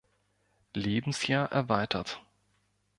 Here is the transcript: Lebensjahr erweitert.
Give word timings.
Lebensjahr 0.75 1.51
erweitert. 1.51 2.19